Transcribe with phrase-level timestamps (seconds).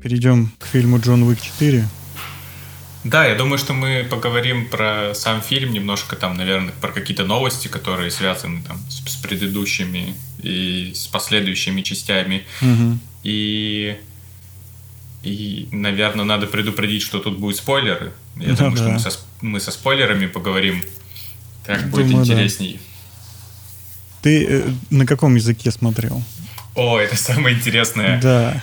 [0.00, 1.84] перейдем к фильму «Джон Уик 4».
[3.02, 7.68] Да, я думаю, что мы поговорим про сам фильм, немножко там, наверное, про какие-то новости,
[7.68, 12.44] которые связаны там с, с предыдущими и с последующими частями.
[12.60, 12.98] Угу.
[13.24, 13.96] И,
[15.22, 18.12] и, наверное, надо предупредить, что тут будут спойлеры.
[18.36, 18.92] Я Ну думаю, что да.
[18.92, 19.10] мы со,
[19.40, 20.82] мы со спойлерами поговорим.
[21.64, 22.32] Так будет Думаю, да.
[22.34, 22.80] интересней.
[24.20, 26.22] Ты э, на каком языке смотрел?
[26.74, 28.20] О, это самое интересное.
[28.20, 28.62] Да.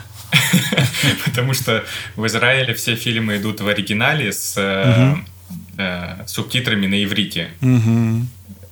[1.26, 5.16] Потому что в Израиле все фильмы идут в оригинале с э,
[5.78, 7.50] э, субтитрами на иврите.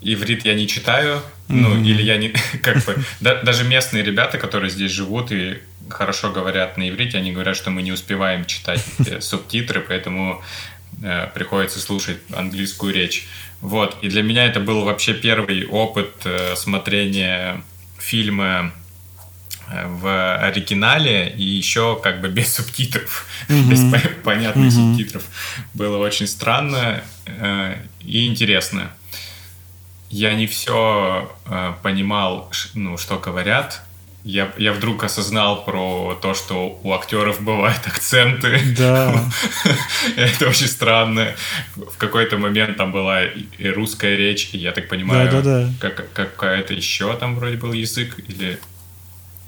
[0.01, 2.29] Иврит я не читаю, ну, или я не...
[2.61, 2.95] Как бы...
[3.21, 7.69] да- даже местные ребята, которые здесь живут и хорошо говорят на иврите, они говорят, что
[7.69, 8.83] мы не успеваем читать
[9.19, 10.43] субтитры, поэтому
[11.01, 13.27] э, приходится слушать английскую речь.
[13.61, 13.97] Вот.
[14.01, 16.11] И для меня это был вообще первый опыт
[16.55, 17.63] смотрения
[17.97, 18.73] фильма
[19.87, 23.69] в оригинале и еще как бы без субтитров, Мгм.
[23.69, 24.95] без по- понятных Мгм.
[24.95, 25.23] субтитров.
[25.73, 28.91] Было очень странно э, и интересно.
[30.09, 31.31] Я не все
[31.83, 33.81] понимал, ш- ну, что говорят.
[34.23, 38.59] Я, я вдруг осознал про то, что у актеров бывают акценты.
[38.77, 39.23] Да.
[40.15, 41.35] Это очень странно.
[41.75, 45.69] В какой-то момент там была и русская речь, и я так понимаю, Да-да-да.
[45.79, 48.57] как, какая-то еще там вроде был язык, или...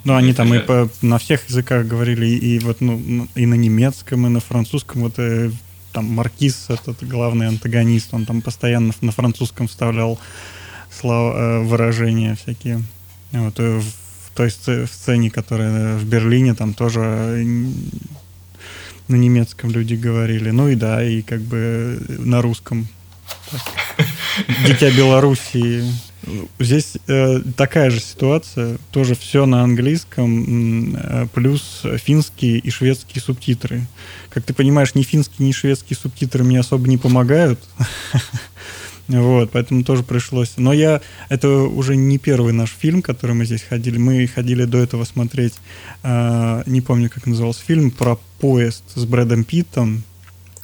[0.08, 3.56] Ну, они там и Это- по, на всех языках говорили, и вот ну, и на
[3.56, 5.02] немецком, и на французском.
[5.02, 5.52] Вот э,
[5.92, 10.18] там Маркиз, этот главный антагонист, он там постоянно на французском вставлял
[10.90, 12.84] слова, э, выражения всякие.
[13.34, 17.44] Вот, э, в той сцене, которая в Берлине, там тоже э,
[19.10, 20.52] на немецком люди говорили.
[20.52, 22.88] Ну и да, и как бы на русском.
[23.52, 24.07] Так.
[24.66, 25.84] Дитя Белоруссии.
[26.60, 33.88] Здесь э, такая же ситуация, тоже все на английском, э, плюс финские и шведские субтитры.
[34.30, 37.60] Как ты понимаешь, ни финские, ни шведские субтитры мне особо не помогают.
[39.08, 40.56] Вот, поэтому тоже пришлось.
[40.58, 41.02] Но я...
[41.30, 43.98] Это уже не первый наш фильм, который мы здесь ходили.
[43.98, 45.54] Мы ходили до этого смотреть,
[46.04, 50.04] э, не помню, как назывался фильм, про поезд с Брэдом Питтом.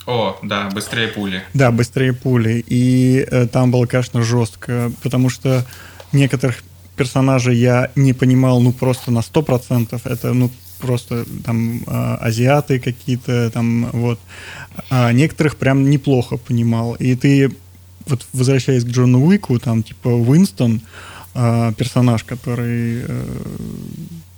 [0.05, 1.43] О, да, быстрее пули.
[1.53, 2.63] Да, быстрее пули.
[2.67, 5.65] И э, там было, конечно, жестко, потому что
[6.11, 6.63] некоторых
[6.95, 10.01] персонажей я не понимал, ну, просто на 100%.
[10.03, 14.19] Это, ну, просто там э, азиаты какие-то, там, вот.
[14.89, 16.95] А некоторых прям неплохо понимал.
[16.95, 17.51] И ты,
[18.05, 20.81] вот возвращаясь к Джону Уику, там, типа, Уинстон,
[21.33, 23.25] э, персонаж, который э,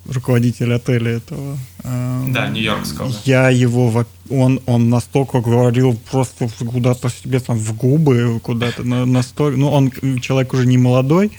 [0.07, 1.57] руководитель отеля этого.
[1.83, 3.11] э, Да, нью-йоркского.
[3.25, 9.57] Я его, он, он настолько говорил просто куда-то себе там в губы, куда-то на- настолько,
[9.57, 11.31] ну он человек уже не молодой,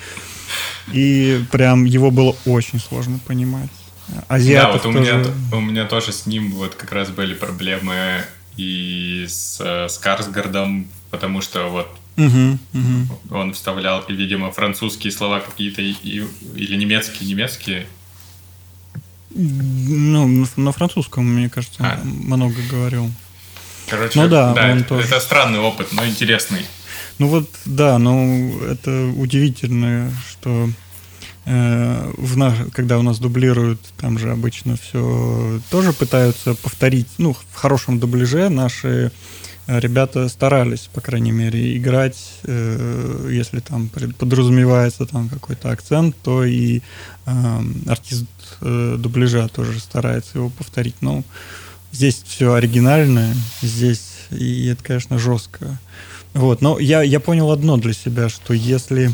[0.92, 3.70] и прям его было очень сложно понимать.
[4.08, 7.34] Да, Азиатов вот у меня, тоже- у меня тоже с ним вот как раз были
[7.34, 8.22] проблемы
[8.56, 13.08] и с э, Скарсгардом, потому что вот Мгм, мгм.
[13.30, 17.86] он вставлял, видимо, французские слова какие-то или немецкие, немецкие.
[19.30, 22.00] Ну, на- на французском, мне кажется, А.
[22.04, 23.10] много говорил.
[23.88, 25.06] Короче, Ну да, он это, тоже.
[25.06, 26.64] это странный опыт, но интересный.
[27.18, 30.68] Ну вот, да, ну это удивительно, что
[31.44, 37.34] э, в наш, когда у нас дублируют, там же обычно все тоже пытаются повторить, ну,
[37.34, 39.12] в хорошем дубляже наши
[39.66, 43.88] ребята старались, по крайней мере, играть, э, если там
[44.18, 46.80] подразумевается там какой-то акцент, то и
[47.26, 48.26] э, артист
[48.60, 50.96] э, дубляжа тоже старается его повторить.
[51.00, 51.24] Но
[51.92, 55.78] здесь все оригинальное, здесь, и это, конечно, жестко.
[56.34, 59.12] Вот, но я, я понял одно для себя, что если...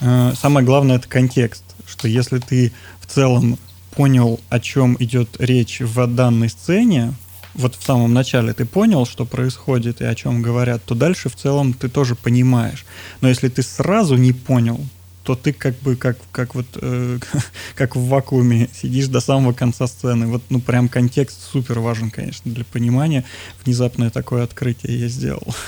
[0.00, 3.58] э, самое главное— это контекст, что если ты в целом
[3.92, 7.14] понял, о чем идет речь в данной сцене,
[7.54, 11.36] вот в самом начале ты понял, что происходит и о чем говорят, то дальше в
[11.36, 12.84] целом ты тоже понимаешь.
[13.20, 14.80] Но если ты сразу не понял,
[15.24, 17.18] то ты как бы как, как вот э,
[17.74, 20.26] как в вакууме сидишь до самого конца сцены.
[20.26, 23.24] Вот ну прям контекст супер важен, конечно, для понимания.
[23.64, 25.54] Внезапное такое открытие я сделал.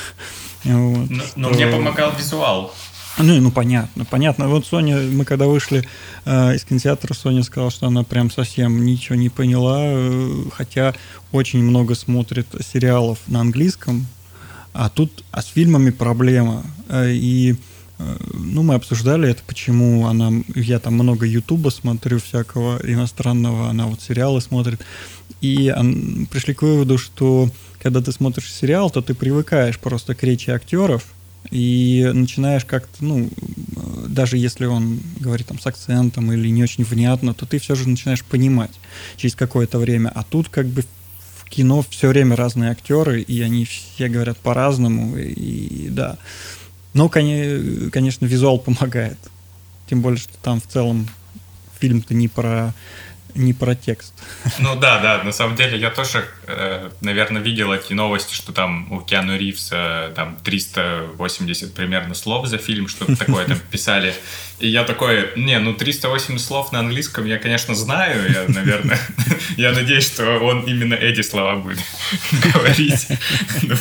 [0.65, 2.75] Вот, Но, но мне помогал визуал.
[3.19, 4.49] Ну, ну, понятно, понятно.
[4.49, 5.85] Вот Соня, мы когда вышли
[6.25, 10.95] э, из кинотеатра, Соня сказала, что она прям совсем ничего не поняла, э, хотя
[11.33, 14.07] очень много смотрит сериалов на английском,
[14.75, 16.63] а тут а с фильмами проблема.
[16.89, 17.57] Э, и
[17.99, 23.87] э, ну, мы обсуждали это, почему она, я там много Ютуба смотрю всякого иностранного, она
[23.87, 24.83] вот сериалы смотрит,
[25.41, 27.51] и ан- пришли к выводу, что
[27.83, 31.05] когда ты смотришь сериал, то ты привыкаешь просто к речи актеров,
[31.51, 33.31] и начинаешь как-то, ну,
[34.09, 37.89] даже если он говорит там с акцентом или не очень внятно, то ты все же
[37.89, 38.73] начинаешь понимать
[39.17, 40.11] через какое-то время.
[40.15, 40.85] А тут как бы
[41.39, 46.19] в кино все время разные актеры, и они все говорят по-разному, и, и да.
[46.95, 49.19] Но, конечно, визуал помогает.
[49.89, 51.09] Тем более, что там в целом
[51.79, 52.75] фильм-то не про
[53.37, 54.15] не про текст.
[54.59, 58.91] Ну да, да, на самом деле я тоже, э, наверное, видел эти новости, что там
[58.91, 64.15] у Киану Ривза там 380 примерно слов за фильм, что-то такое там писали.
[64.59, 68.99] И я такой, не, ну 380 слов на английском я, конечно, знаю, я, наверное,
[69.57, 71.79] я надеюсь, что он именно эти слова будет
[72.55, 73.09] говорить.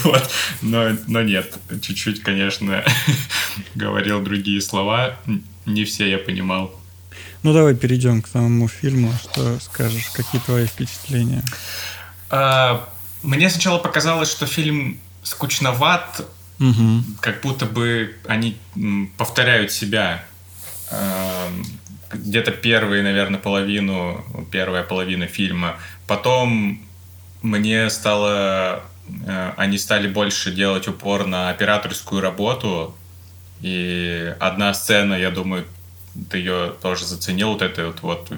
[0.04, 0.30] Вот.
[0.62, 2.84] Но, но нет, чуть-чуть, конечно,
[3.76, 5.18] говорил другие слова,
[5.66, 6.74] не все я понимал.
[7.46, 9.14] Ну, давай перейдем к самому фильму.
[9.22, 10.10] Что скажешь?
[10.16, 11.44] Какие твои впечатления?
[12.32, 12.90] А,
[13.22, 16.26] мне сначала показалось, что фильм скучноват,
[16.60, 17.04] угу.
[17.22, 18.58] как будто бы они
[19.18, 20.24] повторяют себя.
[20.90, 21.48] А,
[22.12, 25.76] где-то первые, наверное, половину, первая половина фильма.
[26.08, 26.82] Потом
[27.44, 28.82] мне стало...
[29.28, 32.96] А, они стали больше делать упор на операторскую работу.
[33.62, 35.68] И одна сцена, я думаю,
[36.30, 38.32] ты ее тоже заценил, вот это вот, вот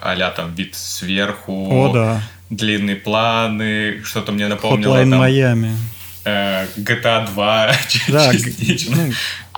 [0.00, 2.22] а там вид сверху, О, да.
[2.50, 4.96] длинные планы, что-то мне напомнило.
[4.96, 5.74] Hotline там, Miami.
[6.24, 7.72] Э, GTA 2
[8.08, 8.32] да,
[8.88, 9.12] Ну,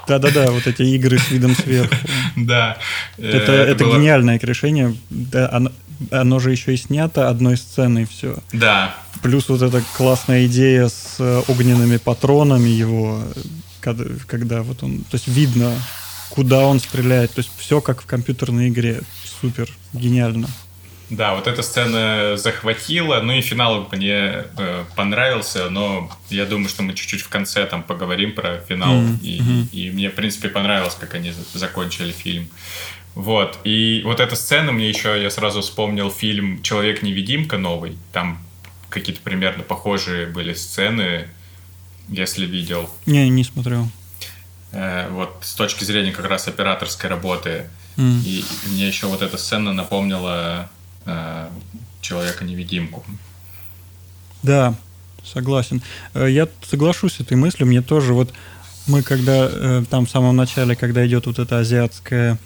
[0.06, 1.94] да-да-да, вот эти игры с видом сверху.
[2.36, 2.78] Да.
[3.18, 3.96] Это, это, это было...
[3.96, 4.94] гениальное решение.
[5.10, 5.72] Да, оно,
[6.10, 8.38] оно же еще и снято одной сценой все.
[8.52, 8.94] Да.
[9.22, 13.22] Плюс вот эта классная идея с огненными патронами его,
[13.80, 15.72] когда, когда вот он, то есть видно
[16.34, 17.32] куда он стреляет.
[17.32, 19.02] То есть все как в компьютерной игре.
[19.40, 20.48] Супер, гениально.
[21.10, 26.82] Да, вот эта сцена захватила, ну и финал мне э, понравился, но я думаю, что
[26.82, 29.18] мы чуть-чуть в конце там поговорим про финал, mm-hmm.
[29.20, 32.48] и, и мне, в принципе, понравилось, как они закончили фильм.
[33.14, 38.38] Вот, и вот эта сцена мне еще, я сразу вспомнил фильм «Человек-невидимка» новый, там
[38.88, 41.28] какие-то примерно похожие были сцены,
[42.08, 42.88] если видел.
[43.04, 43.90] Не, не смотрел.
[44.72, 47.68] Э, вот с точки зрения как раз операторской работы.
[47.96, 48.22] Mm.
[48.24, 50.68] И мне еще вот эта сцена напомнила
[51.04, 51.48] э,
[52.00, 53.04] Человека-невидимку.
[54.42, 54.74] Да,
[55.24, 55.82] согласен.
[56.14, 57.68] Э, я соглашусь с этой мыслью.
[57.68, 58.32] Мне тоже вот
[58.86, 62.38] мы когда э, там в самом начале, когда идет вот эта азиатская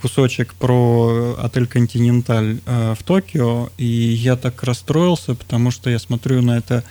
[0.00, 6.58] кусочек про отель Континенталь в Токио, и я так расстроился, потому что я смотрю на
[6.58, 6.82] это,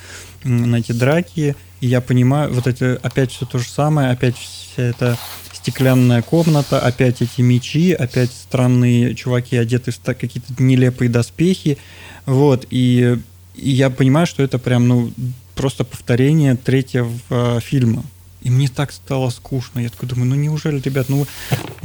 [0.46, 4.84] на эти драки, и я понимаю, вот это опять все то же самое, опять вся
[4.84, 5.18] эта
[5.52, 11.78] стеклянная комната, опять эти мечи, опять странные чуваки одеты в какие-то нелепые доспехи.
[12.26, 13.18] Вот, и,
[13.56, 15.12] и я понимаю, что это прям, ну,
[15.56, 18.06] просто повторение третьего э, фильма.
[18.44, 19.82] И мне так стало скучно.
[19.82, 21.28] Я такой думаю, ну неужели, ребят, ну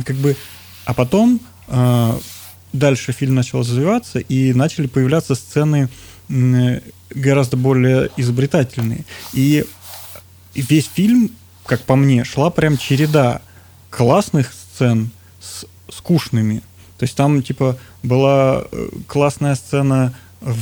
[0.04, 0.36] как бы...
[0.84, 2.18] А потом э,
[2.72, 5.88] дальше фильм начал развиваться, и начали появляться сцены
[6.28, 6.80] э,
[7.10, 9.04] гораздо более изобретательные.
[9.32, 9.64] И
[10.62, 11.31] весь фильм,
[11.66, 13.43] как по мне, шла прям череда
[13.90, 15.10] классных сцен
[15.40, 16.62] с скучными.
[16.99, 20.56] То есть там, типа, была э, классная сцена в,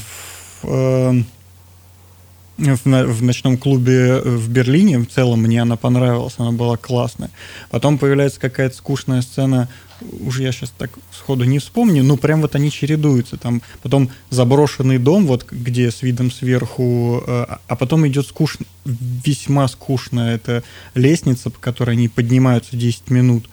[0.64, 1.22] э,
[2.58, 4.98] в, в ночном клубе в Берлине.
[4.98, 7.30] В целом мне она понравилась, она была классная.
[7.70, 9.68] Потом появляется какая-то скучная сцена
[10.20, 13.36] уже я сейчас так сходу не вспомню, но прям вот они чередуются.
[13.36, 19.68] Там потом заброшенный дом, вот где с видом сверху, э, а потом идет скучно, весьма
[19.68, 20.62] скучная эта
[20.94, 23.48] лестница, по которой они поднимаются 10 минут.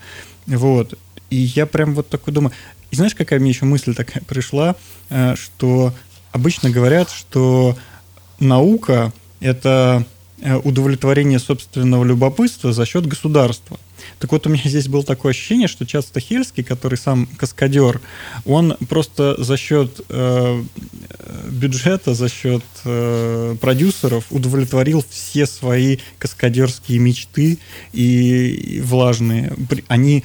[0.45, 0.98] Вот.
[1.29, 2.53] И я прям вот такой думаю.
[2.91, 4.75] И знаешь, какая мне еще мысль такая пришла,
[5.10, 5.93] э, что
[6.31, 7.77] обычно говорят, что
[8.40, 10.06] наука— это
[10.42, 13.80] э, удовлетворение собственного любопытства за счет государства.
[14.20, 18.02] Так вот, у меня здесь было такое ощущение, что Чад Стахельский, который сам каскадер,
[18.46, 20.63] он просто за счет э,
[21.50, 27.60] бюджета, за счет э, продюсеров удовлетворил все свои каскадерские мечты
[27.94, 29.54] и, и влажные.
[29.88, 30.24] Они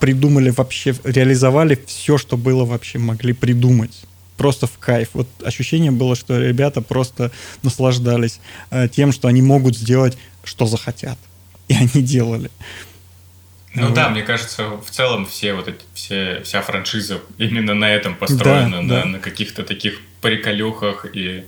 [0.00, 4.04] придумали вообще, реализовали все, что было вообще могли придумать
[4.40, 5.10] просто в кайф.
[5.12, 7.30] Вот ощущение было, что ребята просто
[7.62, 11.18] наслаждались э, тем, что они могут сделать, что захотят.
[11.68, 12.50] И они делали.
[13.74, 13.94] Ну вот.
[13.94, 18.78] да, мне кажется, в целом все вот эти, все, вся франшиза именно на этом построена,
[18.78, 19.04] да, на, да.
[19.04, 21.44] на каких-то таких приколюхах и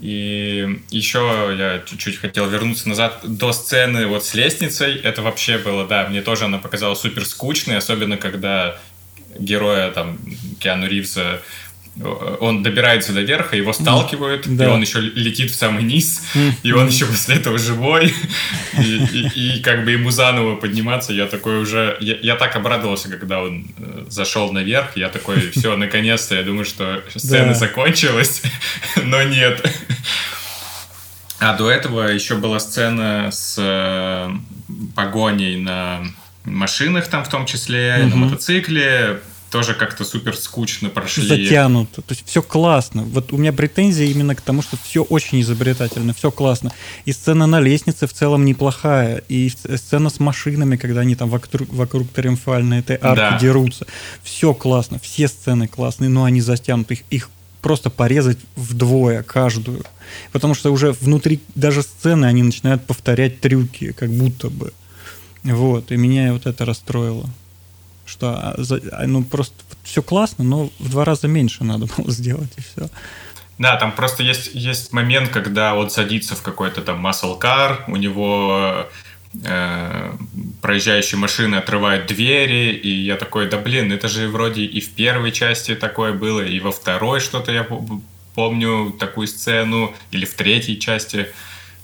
[0.00, 4.96] и еще я чуть-чуть хотел вернуться назад до сцены вот с лестницей.
[4.96, 8.76] Это вообще было, да, мне тоже она показалась супер скучной, особенно когда
[9.38, 10.18] героя там
[10.58, 11.40] Киану Ривза
[12.40, 14.64] он добирается до верха, его сталкивают, да.
[14.64, 16.22] и он еще летит в самый низ,
[16.62, 18.12] и он еще после этого живой,
[18.78, 23.08] и, и, и как бы ему заново подниматься, я такой уже, я, я так обрадовался,
[23.08, 27.54] когда он э, зашел наверх, я такой, все, наконец-то, я думаю, что сцена да.
[27.54, 28.42] закончилась,
[29.02, 29.64] но нет.
[31.38, 34.30] А до этого еще была сцена с э,
[34.96, 36.02] погоней на
[36.44, 38.08] машинах там в том числе, угу.
[38.08, 39.20] на мотоцикле,
[39.54, 41.28] тоже как-то супер скучно прошли.
[41.28, 42.02] Затянуто.
[42.02, 43.04] То есть все классно.
[43.04, 46.72] Вот у меня претензия именно к тому, что все очень изобретательно, все классно.
[47.04, 49.22] И сцена на лестнице в целом неплохая.
[49.28, 53.38] И сцена с машинами, когда они там вокруг, вокруг триумфальной этой арки да.
[53.38, 53.86] дерутся.
[54.24, 54.98] Все классно.
[54.98, 56.94] Все сцены классные, но они затянуты.
[56.94, 57.30] Их, их
[57.62, 59.84] просто порезать вдвое каждую.
[60.32, 64.72] Потому что уже внутри даже сцены они начинают повторять трюки, как будто бы.
[65.44, 67.30] Вот, и меня вот это расстроило
[68.06, 68.56] что а,
[68.92, 72.88] а, ну просто все классно, но в два раза меньше надо было сделать и все.
[73.58, 77.94] Да, там просто есть, есть момент, когда он садится в какой-то там muscle car, у
[77.94, 78.88] него
[79.44, 80.12] э,
[80.60, 85.30] проезжающие машины отрывают двери, и я такой, да блин, это же вроде и в первой
[85.30, 87.64] части такое было, и во второй что-то я
[88.34, 91.28] помню такую сцену, или в третьей части.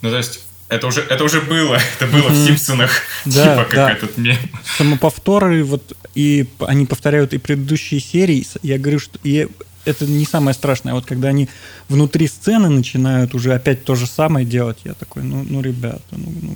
[0.01, 2.91] Ну, то есть это уже, это уже было, это было в Симпсонах,
[3.25, 3.91] да, типа как да.
[3.91, 4.37] этот мем.
[4.77, 9.47] Самоповторы, вот, и они повторяют и предыдущие серии, я говорю, что и
[9.83, 11.49] это не самое страшное, вот когда они
[11.89, 16.33] внутри сцены начинают уже опять то же самое делать, я такой, ну, ну ребята, ну,
[16.41, 16.53] ну,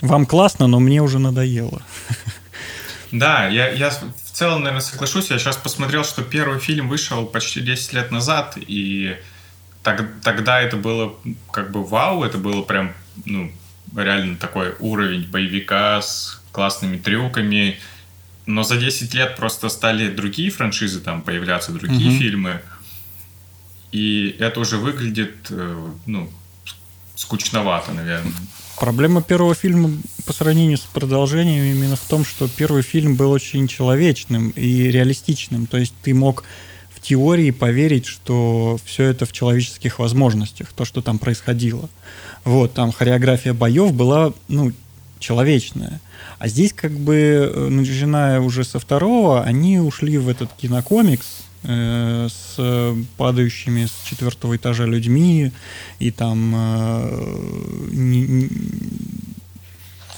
[0.00, 1.82] вам классно, но мне уже надоело.
[3.10, 5.30] Да, я, я в целом, наверное, соглашусь.
[5.30, 9.16] Я сейчас посмотрел, что первый фильм вышел почти 10 лет назад, и
[9.96, 11.14] так, тогда это было
[11.50, 12.92] как бы вау, это было прям,
[13.24, 13.52] ну,
[13.96, 17.78] реально такой уровень боевика с классными трюками.
[18.46, 22.18] Но за 10 лет просто стали другие франшизы там появляться, другие угу.
[22.18, 22.62] фильмы.
[23.92, 26.30] И это уже выглядит, э, ну,
[27.14, 28.32] скучновато, наверное.
[28.78, 29.90] Проблема первого фильма
[30.24, 35.66] по сравнению с продолжением именно в том, что первый фильм был очень человечным и реалистичным.
[35.66, 36.44] То есть ты мог
[37.08, 41.88] теории поверить, что все это в человеческих возможностях, то, что там происходило.
[42.44, 44.72] Вот, там хореография боев была, ну,
[45.18, 46.00] человечная.
[46.38, 52.28] А здесь, как бы, э, начиная уже со второго, они ушли в этот кинокомикс э,
[52.30, 55.52] с падающими с четвертого этажа людьми
[55.98, 58.50] и там э, не, не,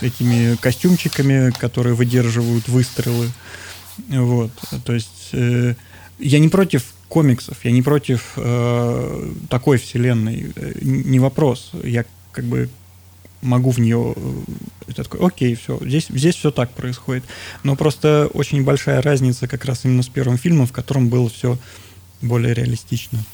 [0.01, 3.31] этими костюмчиками, которые выдерживают выстрелы.
[4.09, 4.51] Вот,
[4.85, 5.75] то есть э,
[6.21, 11.73] я не против комиксов, я не против э, такой вселенной, э, не вопрос.
[11.83, 12.69] Я как бы
[13.43, 14.15] могу в нее...
[14.87, 17.25] Это такой, окей, все, здесь, здесь все так происходит.
[17.63, 21.59] Но просто очень большая разница как раз именно с первым фильмом, в котором было все
[22.21, 23.25] более реалистично.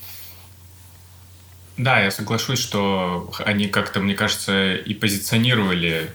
[1.76, 6.10] Да, я соглашусь, что они как-то, мне кажется, и позиционировали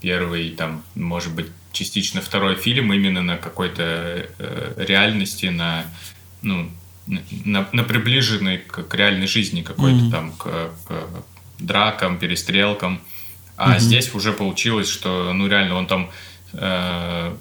[0.00, 5.84] первый, там, может быть, частично второй фильм именно на какой-то э, реальности, на,
[6.42, 6.70] ну,
[7.44, 10.10] на, на приближенной к, к реальной жизни какой-то mm-hmm.
[10.10, 11.08] там, к, к
[11.58, 13.00] дракам, перестрелкам.
[13.56, 13.80] А mm-hmm.
[13.80, 16.10] здесь уже получилось, что, ну, реально, он там,
[16.52, 17.36] э,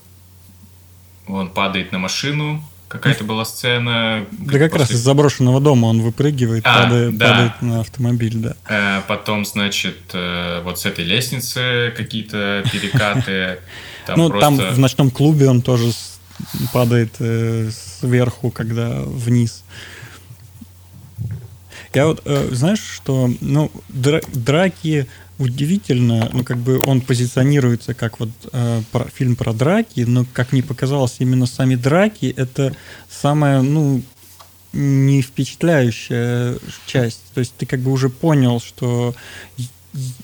[1.28, 4.26] он падает на машину, какая-то была сцена.
[4.32, 4.80] Да как после...
[4.80, 7.30] раз из заброшенного дома он выпрыгивает, а, падает, да.
[7.30, 8.56] падает на автомобиль, да.
[8.68, 13.60] Э, потом, значит, э, вот с этой лестницы какие-то перекаты.
[14.08, 14.58] Там ну, просто...
[14.58, 15.92] там в ночном клубе он тоже
[16.74, 19.64] падает э, сверху, когда вниз.
[21.94, 25.08] Я вот, э, знаешь, что, ну, дра- драки
[25.40, 30.52] удивительно, ну, как бы он позиционируется как вот э, про, фильм про драки, но, как
[30.52, 32.76] мне показалось, именно сами драки— это
[33.10, 34.02] самая, ну,
[34.74, 37.22] не впечатляющая часть.
[37.34, 39.16] То есть ты как бы уже понял, что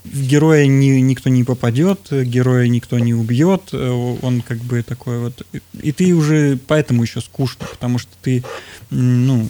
[0.03, 5.19] в героя ни, никто не попадет, героя никто не убьет, э, он как бы такой
[5.19, 5.45] вот...
[5.81, 8.43] И ты уже поэтому еще скучно, потому что ты,
[8.91, 9.47] ну,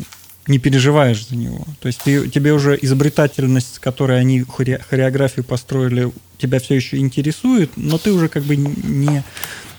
[0.47, 1.65] не переживаешь за него.
[1.79, 7.71] То есть ты, тебе уже изобретательность, с которой они хореографию построили, тебя все еще интересует,
[7.75, 9.23] но ты уже как бы не,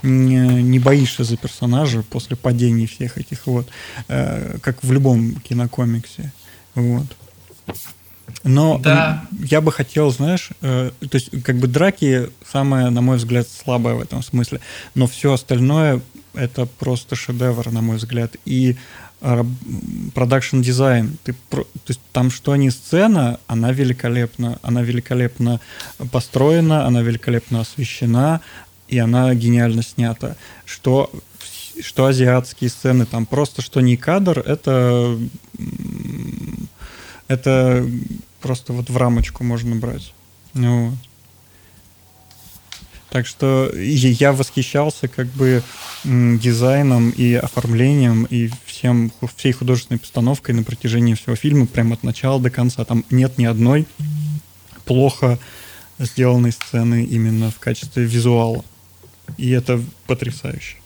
[0.03, 3.69] не, не боишься за персонажа после падений всех этих вот,
[4.09, 6.33] э, как в любом кинокомиксе.
[6.75, 7.07] Вот.
[8.43, 9.25] Но да.
[9.33, 13.95] я бы хотел, знаешь, э, то есть как бы драки самое, на мой взгляд, слабое
[13.95, 14.61] в этом смысле,
[14.95, 16.01] но все остальное
[16.35, 18.37] это просто шедевр, на мой взгляд.
[18.45, 18.77] И
[20.15, 25.61] продакшн дизайн, ты, то есть там что ни сцена, она великолепна, она великолепно
[26.13, 28.43] построена, она великолепно освещена,
[28.89, 30.37] и она гениально снята.
[30.67, 31.11] Что
[31.83, 35.19] что азиатские сцены, там просто что не кадр, это
[37.35, 37.89] это
[38.41, 40.13] просто вот в рамочку можно брать.
[40.55, 40.97] Ну,
[43.11, 45.63] так что я восхищался как бы
[46.03, 52.41] дизайном и оформлением и всем, всей художественной постановкой на протяжении всего фильма, прямо от начала
[52.41, 52.85] до конца.
[52.85, 53.87] Там нет ни одной
[54.85, 55.39] плохо
[55.99, 58.65] сделанной сцены именно в качестве визуала.
[59.39, 60.77] И это потрясающе.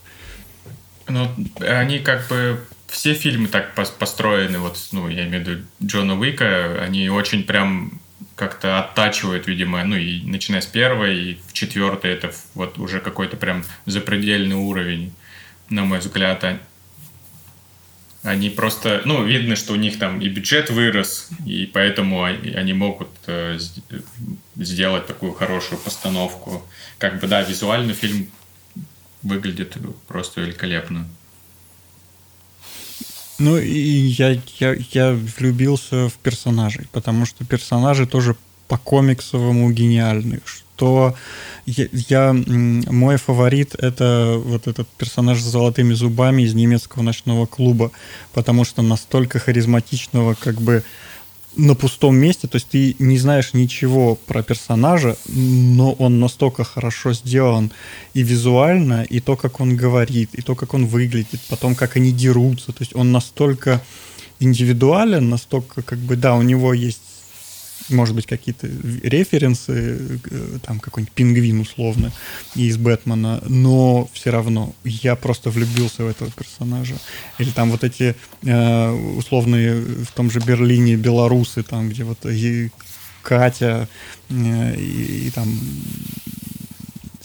[1.09, 1.29] Ну,
[1.61, 6.83] они как бы все фильмы так построены, вот, ну, я имею в виду Джона Уика,
[6.83, 8.01] они очень прям
[8.35, 13.37] как-то оттачивают, видимо, ну, и начиная с первой, и в четвертой это вот уже какой-то
[13.37, 15.13] прям запредельный уровень,
[15.69, 16.45] на мой взгляд.
[18.23, 23.11] Они просто, ну, видно, что у них там и бюджет вырос, и поэтому они могут
[23.27, 23.59] э,
[24.57, 26.67] сделать такую хорошую постановку.
[26.99, 28.29] Как бы, да, визуально фильм
[29.23, 29.77] выглядит
[30.07, 31.09] просто великолепно.
[33.39, 33.79] Ну, и
[34.19, 38.35] я, я, я влюбился в персонажей, потому что персонажи тоже
[38.67, 40.41] по комиксовому гениальны.
[40.45, 41.15] Что
[41.67, 47.91] я, я мой фаворит это вот этот персонаж с золотыми зубами из немецкого ночного клуба,
[48.33, 50.83] потому что настолько харизматичного как бы
[51.59, 57.13] на пустом месте, то есть ты не знаешь ничего про персонажа, но он настолько хорошо
[57.13, 57.73] сделан
[58.15, 62.13] и визуально, и то, как он говорит, и то, как он выглядит, потом, как они
[62.13, 63.83] дерутся, то есть он настолько
[64.41, 67.01] индивидуален, настолько, как бы, да, у него есть
[67.89, 68.69] может быть, какие-то
[69.03, 72.13] референсы, э, там какой-нибудь пингвин условно
[72.55, 76.97] из Бэтмена, но все равно я просто влюбился в этого персонажа.
[77.39, 82.27] Или там вот эти э, условные в том же Берлине белорусы, там где вот
[83.23, 83.89] Катя
[84.31, 85.49] э, и, и там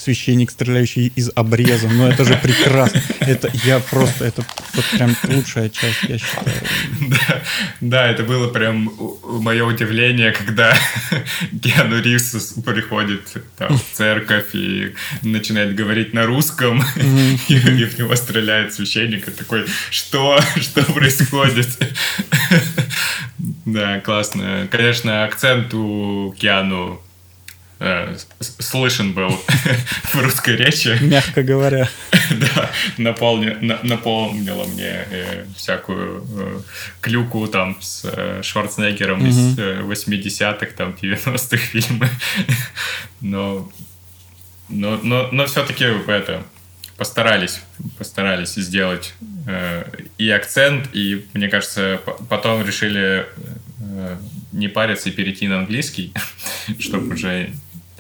[0.03, 1.87] священник, стреляющий из обреза.
[1.87, 3.01] Ну, это же прекрасно.
[3.19, 6.57] Это я просто, это вот прям лучшая часть, я считаю.
[7.01, 7.41] Да,
[7.81, 8.91] да это было прям
[9.23, 10.75] мое удивление, когда
[11.63, 13.21] Киану Ривз приходит
[13.57, 17.39] там, в церковь и начинает говорить на русском, mm-hmm.
[17.47, 20.39] и, и в него стреляет священник, и такой, что?
[20.59, 21.67] Что происходит?
[23.65, 24.67] Да, классно.
[24.69, 27.01] Конечно, акцент у Киану
[27.83, 29.29] э, слышен был
[30.13, 30.97] в русской речи.
[31.01, 31.89] Мягко говоря.
[32.31, 36.61] да, наполни, на, напомнило мне э, всякую э,
[37.01, 39.27] клюку там с э, Шварценеггером угу.
[39.27, 42.09] из э, 80-х, там, 90-х фильмы.
[43.21, 43.71] но,
[44.69, 46.43] но, но, но все-таки это
[46.97, 47.61] постарались,
[47.97, 49.13] постарались сделать
[49.47, 49.83] э,
[50.17, 53.25] и акцент, и, мне кажется, потом решили
[53.79, 54.17] э,
[54.53, 56.13] не париться и перейти на английский,
[56.79, 57.51] чтобы уже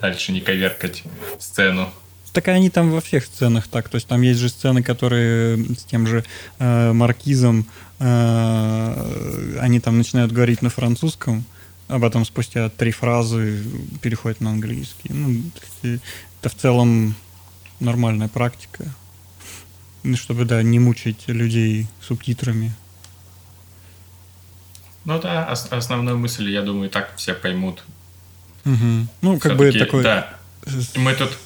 [0.03, 1.03] дальше не коверкать
[1.39, 1.89] сцену.
[2.33, 3.87] Так они там во всех сценах так.
[3.87, 6.25] То есть там есть же сцены, которые с тем же
[6.59, 7.65] э, маркизом,
[7.99, 11.45] э, они там начинают говорить на французском,
[11.87, 13.63] а потом спустя три фразы
[14.01, 15.09] переходят на английский.
[15.13, 15.41] Ну,
[15.83, 17.15] это в целом
[17.79, 18.83] нормальная практика.
[20.03, 22.73] Ну, чтобы, да, не мучить людей субтитрами.
[25.05, 27.83] Ну да, основную мысль, я думаю, так все поймут.
[28.65, 29.07] Угу.
[29.21, 30.03] Ну, как бы такой...
[30.03, 30.33] Да.
[30.95, 31.37] Мы тут...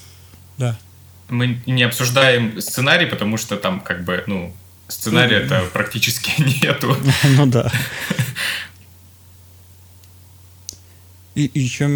[0.58, 0.78] Да.
[1.30, 4.54] Мы не обсуждаем сценарий, потому что там как бы, ну,
[4.88, 6.32] сценария это ну, практически
[6.64, 6.96] нету.
[7.36, 7.72] Ну да.
[11.36, 11.88] И еще,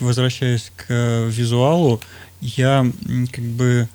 [0.00, 2.00] возвращаясь к визуалу,
[2.40, 2.84] я
[3.30, 3.88] как бы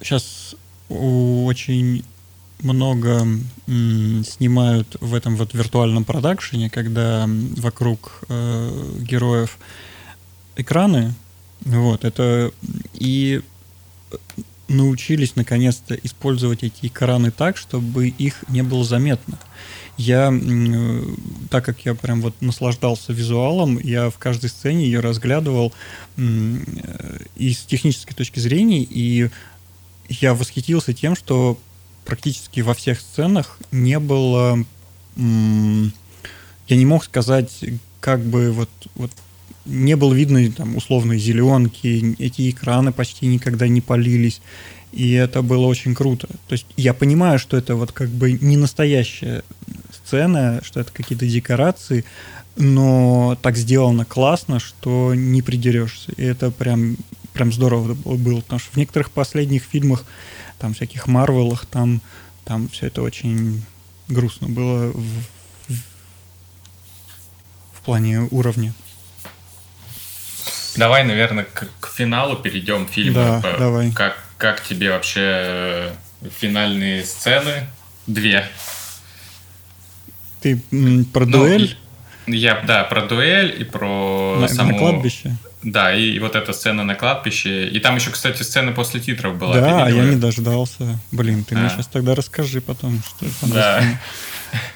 [0.00, 0.54] сейчас
[0.88, 2.04] очень
[2.62, 9.58] много снимают в этом вот виртуальном продакшене, когда вокруг э, героев
[10.56, 11.14] экраны,
[11.64, 12.52] вот, это
[12.94, 13.42] и
[14.68, 19.38] научились наконец-то использовать эти экраны так, чтобы их не было заметно.
[19.96, 20.32] Я,
[21.50, 25.72] так как я прям вот наслаждался визуалом, я в каждой сцене ее разглядывал
[26.16, 26.22] э,
[27.36, 29.30] и с технической точки зрения, и
[30.08, 31.58] я восхитился тем, что
[32.04, 34.58] практически во всех сценах не было...
[35.16, 37.64] Я не мог сказать,
[38.00, 39.10] как бы вот, вот
[39.64, 44.40] не было видно там условной зеленки, эти экраны почти никогда не полились,
[44.92, 46.28] и это было очень круто.
[46.48, 49.42] То есть я понимаю, что это вот как бы не настоящая
[49.92, 52.04] сцена, что это какие-то декорации,
[52.56, 56.12] но так сделано классно, что не придерешься.
[56.16, 56.96] И это прям,
[57.32, 60.04] прям здорово было, потому что в некоторых последних фильмах
[60.64, 62.00] там всяких Марвелах, там,
[62.46, 63.62] там все это очень
[64.08, 65.04] грустно было в,
[65.68, 65.74] в,
[67.74, 68.72] в плане уровня.
[70.74, 73.42] Давай, наверное, к, к финалу перейдем фильма.
[73.42, 73.92] Да, давай.
[73.92, 75.92] Как, как тебе вообще
[76.40, 77.66] финальные сцены.
[78.06, 78.48] Две.
[80.40, 80.56] Ты
[81.12, 81.76] про ну, дуэль?
[82.26, 84.72] Я, да, про дуэль и про на, само...
[84.72, 85.36] На кладбище?
[85.64, 87.68] Да, и, и вот эта сцена на кладбище.
[87.68, 89.54] И там еще, кстати, сцена после титров была.
[89.54, 90.98] Да, я не дождался.
[91.10, 91.58] Блин, ты а.
[91.58, 93.82] мне сейчас тогда расскажи потом, что это Да.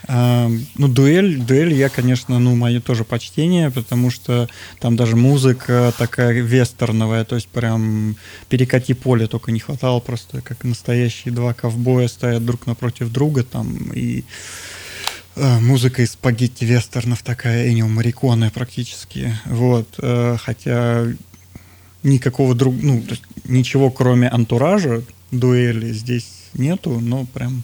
[0.09, 4.49] А, ну, дуэль, дуэль я, конечно, ну, мое тоже почтение, потому что
[4.81, 8.17] там даже музыка такая вестерновая, то есть прям
[8.49, 13.93] перекати поле только не хватало, просто как настоящие два ковбоя стоят друг напротив друга там,
[13.93, 14.25] и
[15.61, 21.07] музыка из спагетти вестернов такая, Энио Мариконе практически, вот, э, хотя
[22.03, 23.03] никакого друг, ну,
[23.45, 27.63] ничего кроме антуража дуэли здесь нету, но прям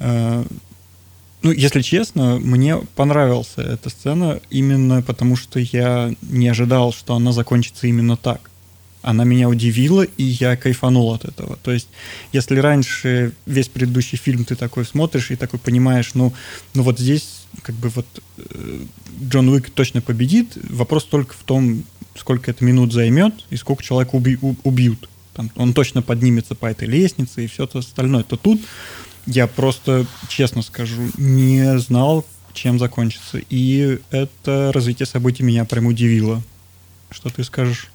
[0.00, 0.44] э,
[1.42, 7.32] ну, если честно, мне понравилась эта сцена именно потому, что я не ожидал, что она
[7.32, 8.51] закончится именно так.
[9.02, 11.56] Она меня удивила, и я кайфанул от этого.
[11.56, 11.88] То есть,
[12.32, 16.32] если раньше весь предыдущий фильм ты такой смотришь и такой понимаешь, ну,
[16.74, 18.06] ну вот здесь как бы вот
[18.38, 18.84] э,
[19.24, 21.82] Джон Уик точно победит, вопрос только в том,
[22.16, 25.08] сколько это минут займет и сколько человек уби- убьют.
[25.34, 28.22] Там, он точно поднимется по этой лестнице и все это остальное.
[28.22, 28.60] То тут
[29.26, 33.40] я просто, честно скажу, не знал, чем закончится.
[33.50, 36.42] И это развитие событий меня прям удивило.
[37.10, 37.91] Что ты скажешь?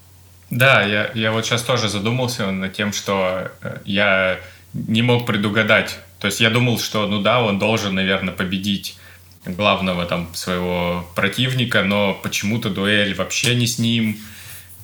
[0.50, 4.40] Да, я, я вот сейчас тоже задумался над тем, что э, я
[4.72, 5.98] не мог предугадать.
[6.20, 8.96] То есть я думал, что, ну да, он должен, наверное, победить
[9.44, 14.18] главного там своего противника, но почему-то дуэль вообще не с ним.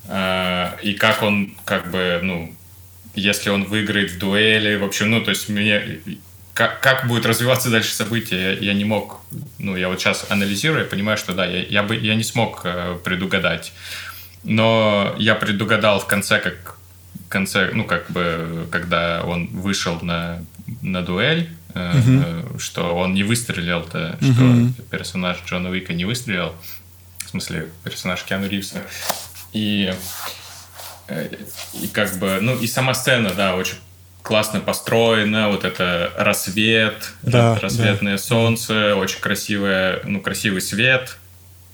[0.07, 2.53] Э, и как он, как бы, ну,
[3.15, 5.99] если он выиграет в дуэли, в общем, ну, то есть мне
[6.55, 9.19] как, как будет развиваться дальше события, я, я не мог,
[9.59, 12.61] ну, я вот сейчас анализирую, я понимаю, что да, я, я, бы, я не смог
[12.63, 13.73] э, предугадать.
[14.45, 16.77] Но я предугадал в конце, как
[17.25, 20.45] в конце, ну, как бы, когда он вышел на,
[20.81, 26.55] на дуэль, uh что он не выстрелил-то, uh что персонаж Джона Уика не выстрелил,
[27.25, 28.81] в смысле, персонаж Киану Ривза.
[29.51, 29.93] И,
[31.07, 31.29] э,
[31.73, 33.75] и как бы, ну, и сама сцена, да, очень
[34.21, 38.23] классно построено, вот это рассвет, да, рассветное да.
[38.23, 41.17] солнце, очень красивое, ну, красивый свет,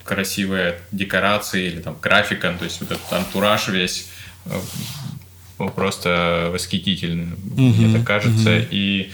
[0.03, 4.07] красивые декорации или там графика, то есть вот этот антураж весь
[4.45, 4.59] э,
[5.75, 8.57] просто восхитительный, угу, мне так кажется.
[8.57, 8.67] Угу.
[8.71, 9.11] И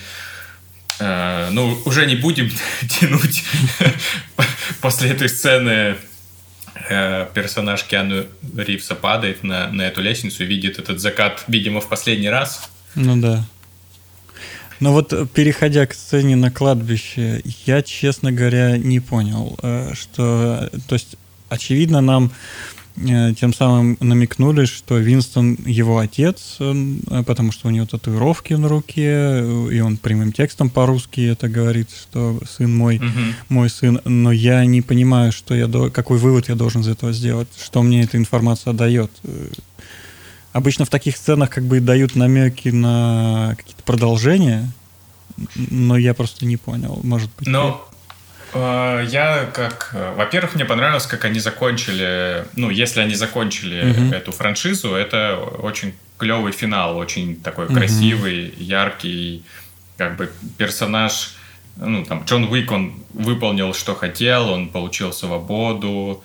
[0.99, 2.49] э, ну, уже не будем
[2.89, 3.43] тянуть
[4.81, 5.95] после этой сцены
[6.89, 11.89] э, персонаж Киану Ривса падает на, на эту лестницу и видит этот закат, видимо, в
[11.89, 12.69] последний раз.
[12.95, 13.45] Ну да.
[14.79, 20.69] Но вот э, переходя к сцене на кладбище, я, честно говоря, не понял, э, что,
[20.87, 21.17] то есть,
[21.49, 22.31] очевидно, нам
[22.97, 26.57] э, тем самым намекнули, что Винстон его отец,
[27.25, 29.39] потому что у него татуировки на руке,
[29.71, 33.35] и он прямым текстом по-русски это говорит, что сын мой, угу.
[33.49, 35.89] мой сын, но я не понимаю, что я до...
[35.89, 39.11] какой вывод я должен из этого сделать, что мне эта информация дает
[40.53, 44.71] обычно в таких сценах как бы дают намеки на какие-то продолжения,
[45.55, 47.47] но я просто не понял, может быть.
[47.47, 47.79] Ну,
[48.53, 54.13] э, я как, во-первых, мне понравилось, как они закончили, ну, если они закончили угу.
[54.13, 57.75] эту франшизу, это очень клевый финал, очень такой угу.
[57.75, 59.43] красивый, яркий,
[59.97, 61.35] как бы персонаж,
[61.75, 66.23] ну, там, Джон Уик, он выполнил, что хотел, он получил свободу,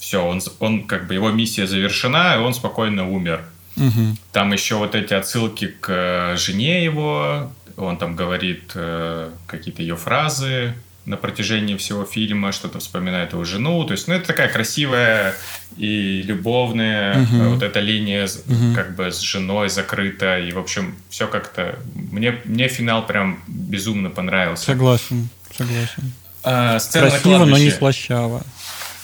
[0.00, 3.44] все, он, он как бы его миссия завершена, и он спокойно умер.
[3.76, 4.16] Угу.
[4.32, 9.96] Там еще вот эти отсылки к э, жене его, он там говорит э, какие-то ее
[9.96, 13.84] фразы на протяжении всего фильма, что-то вспоминает его жену.
[13.84, 15.34] То есть, ну, это такая красивая
[15.76, 17.54] и любовная угу.
[17.54, 18.74] вот эта линия угу.
[18.74, 20.38] как бы с женой закрыта.
[20.38, 21.78] И, в общем, все как-то...
[21.94, 24.64] Мне, мне финал прям безумно понравился.
[24.64, 26.12] Согласен, согласен.
[26.42, 28.42] А, сцена Красиво, но не слащаво.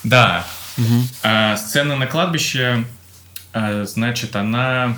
[0.04, 0.46] Да,
[0.78, 1.02] Угу.
[1.22, 2.84] А, сцена на кладбище,
[3.52, 4.96] а, значит, она,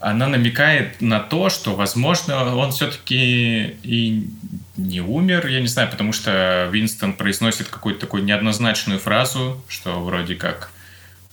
[0.00, 4.30] она намекает на то, что, возможно, он все-таки и
[4.76, 10.34] не умер, я не знаю, потому что Винстон произносит какую-то такую неоднозначную фразу, что вроде
[10.34, 10.70] как...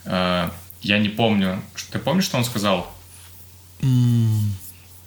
[0.06, 1.64] А, я не помню.
[1.92, 2.94] Ты помнишь, что он сказал?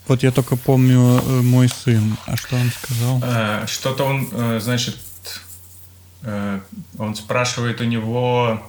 [0.08, 2.16] Вот я только помню э, мой сын.
[2.26, 3.22] А что он сказал?
[3.68, 5.07] Что-то он, э, значит, Э,
[6.22, 8.62] он спрашивает у него,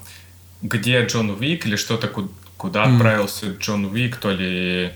[0.61, 2.09] где Джон Уик или что-то,
[2.57, 2.95] куда mm.
[2.95, 4.91] отправился Джон Уик, то ли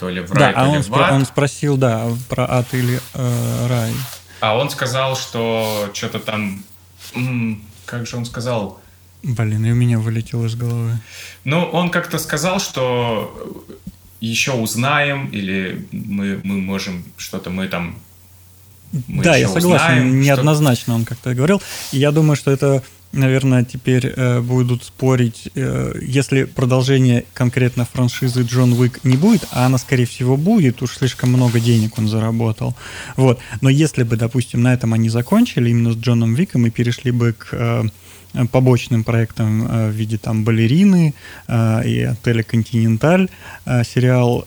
[0.00, 1.12] то ли в рай, да, то а ли он, в ад.
[1.12, 3.92] он спросил, да, про ад или э, рай.
[4.40, 6.64] А он сказал, что что-то там...
[7.84, 8.80] Как же он сказал?
[9.22, 10.98] Блин, и у меня вылетело из головы.
[11.44, 13.66] Ну, он как-то сказал, что
[14.20, 17.96] еще узнаем, или мы, мы можем что-то, мы там
[19.06, 20.94] мы да, я согласен, узнаем, неоднозначно что...
[20.94, 21.62] он как-то говорил.
[21.92, 28.42] И я думаю, что это, наверное, теперь э, будут спорить, э, если продолжение конкретно франшизы
[28.42, 32.74] Джон Уик не будет, а она, скорее всего, будет, уж слишком много денег он заработал.
[33.16, 33.38] Вот.
[33.60, 37.32] Но если бы, допустим, на этом они закончили именно с Джоном Виком и перешли бы
[37.32, 37.48] к...
[37.52, 37.84] Э,
[38.50, 41.14] побочным проектам э, в виде там балерины
[41.48, 43.28] э, и отеля Континенталь
[43.66, 44.44] э, сериал,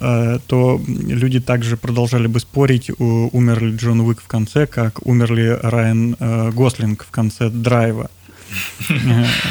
[0.47, 5.49] то люди также продолжали бы спорить, умер ли Джон Уик в конце, как умер ли
[5.49, 6.15] Райан
[6.53, 8.09] Гослинг в конце Драйва.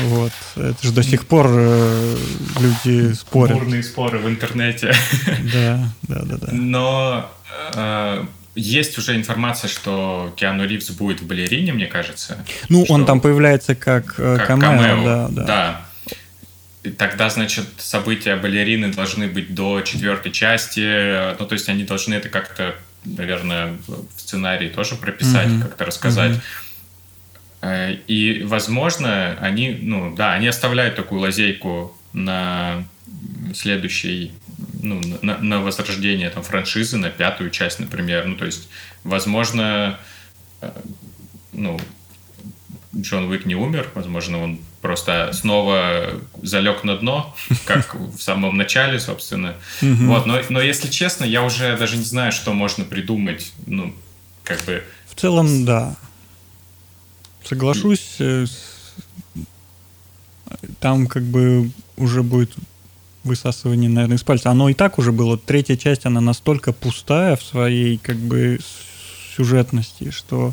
[0.04, 0.32] Вот.
[0.56, 3.58] Это же до сих пор люди спорят.
[3.58, 4.92] Бурные споры в интернете.
[5.52, 6.48] Да, да, да, да.
[6.52, 7.30] Но
[8.54, 12.44] есть уже информация, что Киану Ривз будет в балерине, мне кажется.
[12.68, 15.04] Ну, он там появляется как, э, как камео, камео.
[15.04, 15.44] Да, да.
[15.44, 15.86] да.
[16.82, 21.36] И тогда, значит, события балерины должны быть до четвертой части.
[21.38, 25.62] Ну, то есть они должны это как-то, наверное, в сценарии тоже прописать, mm-hmm.
[25.62, 26.40] как-то рассказать.
[27.62, 28.02] Mm-hmm.
[28.08, 32.84] И, возможно, они, ну, да, они оставляют такую лазейку на
[33.54, 34.32] следующий
[34.82, 38.26] ну, на, на возрождение там, франшизы, на пятую часть, например.
[38.26, 38.68] Ну, то есть,
[39.04, 39.98] возможно,
[40.60, 40.70] э,
[41.52, 41.80] ну,
[42.94, 48.98] Джон Уик не умер, возможно, он просто снова залег на дно, как в самом начале,
[48.98, 49.54] собственно.
[49.80, 53.94] Вот, но, но если честно, я уже даже не знаю, что можно придумать, ну,
[54.44, 54.84] как бы...
[55.06, 55.96] В целом, да.
[57.44, 58.46] Соглашусь, э,
[60.80, 62.54] там как бы уже будет
[63.24, 64.50] высасывание, наверное, из пальца.
[64.50, 65.38] Оно и так уже было.
[65.38, 68.58] Третья часть, она настолько пустая в своей как бы
[69.36, 70.52] сюжетности, что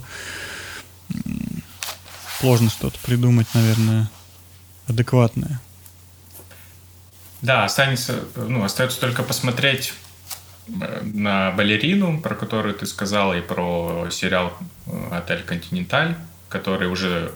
[2.39, 4.09] сложно что-то придумать, наверное,
[4.87, 5.59] адекватное.
[7.41, 9.93] Да, останется, ну, остается только посмотреть
[10.67, 16.17] э, на балерину, про которую ты сказала, и про сериал э, «Отель Континенталь»,
[16.49, 17.31] которые уже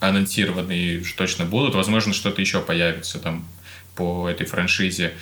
[0.00, 1.74] анонсированы и точно будут.
[1.74, 3.46] Возможно, что-то еще появится там
[4.00, 5.12] по этой франшизе.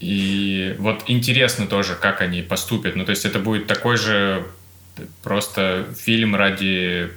[0.00, 2.94] И вот интересно тоже, как они поступят.
[2.94, 4.46] Ну, то есть это будет такой же
[5.22, 7.10] просто фильм ради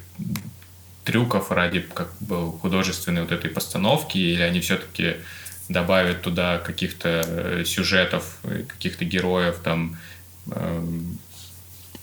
[1.03, 5.17] трюков, ради как бы художественной вот этой постановки, или они все-таки
[5.67, 9.97] добавят туда каких-то э, сюжетов, каких-то героев, там,
[10.51, 11.19] эм,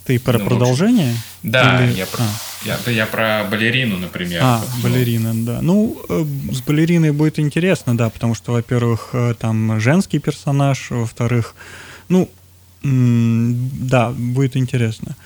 [0.05, 1.15] ты про ну, продолжение?
[1.43, 1.93] Да, Или...
[1.99, 2.29] я, про, а.
[2.65, 4.41] я, я про балерину, например.
[4.43, 4.83] А, ну.
[4.83, 5.63] балерина, да.
[5.63, 11.55] Ну, э, с балериной будет интересно, да, потому что, во-первых, э, там женский персонаж, во-вторых,
[12.09, 12.29] ну,
[12.83, 15.17] да, будет интересно.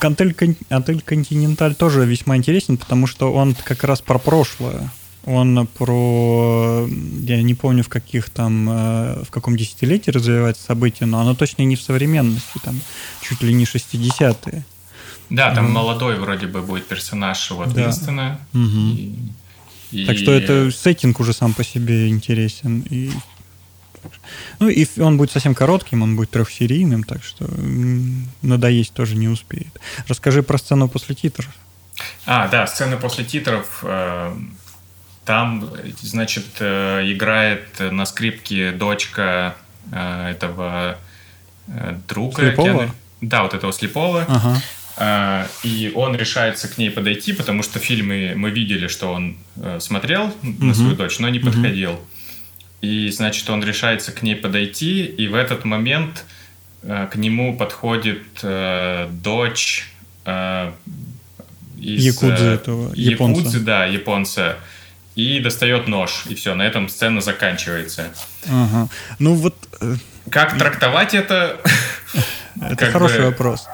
[0.00, 0.34] Отель,
[0.68, 4.90] Отель Континенталь тоже весьма интересен, потому что он как раз про прошлое.
[5.26, 6.88] Он про...
[7.22, 8.68] Я не помню, в каких там...
[8.70, 12.58] Э, в каком десятилетии развивается событие, но оно точно не в современности.
[12.62, 12.80] Там
[13.22, 14.64] чуть ли не 60-е.
[15.28, 15.70] Да, там mm.
[15.70, 17.84] молодой вроде бы будет персонаж вот да.
[17.84, 18.40] Уинстона.
[18.52, 18.62] Угу.
[18.62, 19.14] И,
[19.92, 20.06] и...
[20.06, 22.80] Так что это сеттинг уже сам по себе интересен.
[22.90, 23.10] И...
[24.58, 27.48] Ну и он будет совсем коротким, он будет трехсерийным, так что
[28.42, 29.78] надоесть тоже не успеет.
[30.08, 31.48] Расскажи про сцену после титров.
[32.26, 33.84] А, да, сцена после титров.
[35.30, 35.70] Там,
[36.02, 39.54] значит, э, играет на скрипке дочка
[39.92, 40.98] э, этого
[41.68, 42.34] э, друга.
[42.34, 42.92] Слепого?
[43.20, 44.26] Да, вот этого слепого.
[44.28, 45.46] Ага.
[45.62, 49.36] И он решается к ней подойти, потому что в фильме мы видели, что он
[49.78, 50.64] смотрел угу.
[50.64, 51.92] на свою дочь, но не подходил.
[51.92, 52.00] Угу.
[52.80, 56.24] И, значит, он решается к ней подойти, и в этот момент
[56.82, 58.24] к нему подходит
[59.22, 59.92] дочь
[61.78, 62.04] из...
[62.04, 63.38] Якудзы этого, японца.
[63.38, 64.56] Якудзы, да, японца
[65.20, 68.04] и достает нож, и все, на этом сцена заканчивается.
[68.48, 68.88] Ага.
[69.18, 69.54] Ну вот...
[69.80, 69.96] Э,
[70.30, 71.60] как трактовать это?
[72.60, 73.66] Это хороший вопрос.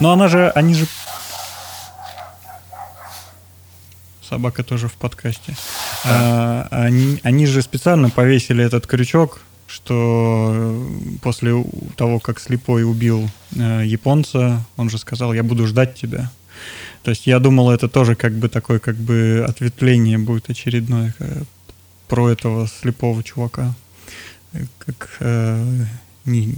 [0.00, 0.86] Но она же, они же...
[4.28, 5.54] Собака тоже в подкасте.
[6.04, 10.86] А, они, они же специально повесили этот крючок, что
[11.22, 11.64] после
[11.96, 16.30] того, как слепой убил э, японца, он же сказал, я буду ждать тебя.
[17.04, 21.42] То есть я думал, это тоже как бы такое как бы ответвление будет очередное э,
[22.08, 23.74] про этого слепого чувака.
[24.78, 25.84] Как э,
[26.24, 26.54] не,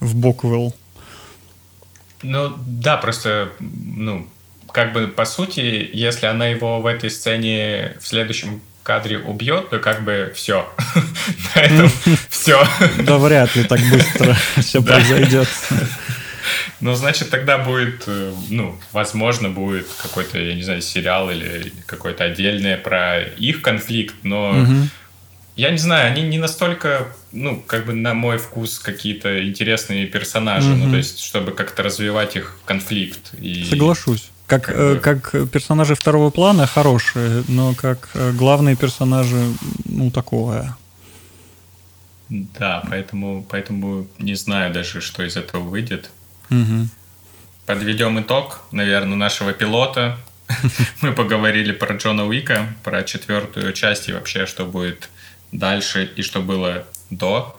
[0.00, 0.74] в Боквелл.
[2.22, 4.26] Ну да, просто, ну,
[4.72, 9.78] как бы по сути, если она его в этой сцене в следующем кадре убьет, то
[9.78, 10.66] как бы все.
[11.54, 11.90] На этом
[12.30, 12.66] все.
[13.00, 15.48] Да вряд ли так быстро все произойдет.
[16.80, 22.24] Ну, значит, тогда будет, э, ну, возможно, будет какой-то, я не знаю, сериал или какой-то
[22.24, 24.66] отдельный про их конфликт, но...
[25.56, 30.68] я не знаю, они не настолько, ну, как бы на мой вкус какие-то интересные персонажи,
[30.68, 33.34] ну, то есть, чтобы как-то развивать их конфликт.
[33.40, 33.64] И...
[33.64, 34.30] Соглашусь.
[34.46, 39.42] Как, как, э, как персонажи второго плана хорошие, но как э, главные персонажи,
[39.86, 40.76] ну, такое.
[42.28, 46.10] Да, поэтому, поэтому не знаю даже, что из этого выйдет.
[46.50, 46.88] Угу.
[47.66, 50.18] Подведем итог, наверное, нашего пилота.
[51.00, 55.10] Мы поговорили про Джона Уика, про четвертую часть и вообще, что будет
[55.52, 57.58] дальше и что было до.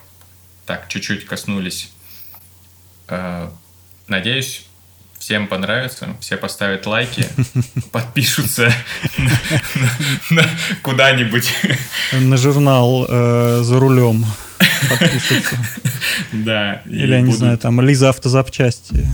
[0.66, 1.92] Так, чуть-чуть коснулись.
[3.08, 3.50] Э,
[4.08, 4.66] надеюсь,
[5.18, 7.28] всем понравится, все поставят лайки,
[7.92, 8.72] подпишутся
[10.82, 11.54] куда-нибудь.
[12.14, 14.26] На журнал э, «За рулем»
[14.90, 15.56] подпишутся.
[16.32, 16.82] Да.
[16.86, 19.08] Или, я не знаю, там Лиза автозапчасти.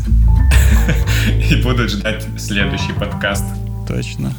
[1.52, 3.44] И будут ждать следующий подкаст.
[3.88, 4.34] Точно.